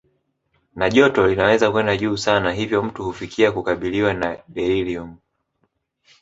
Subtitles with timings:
[0.75, 5.17] Na joto linaweza kwenda juu sana hivyo mtu hufikia kukabiliwa na deliriumu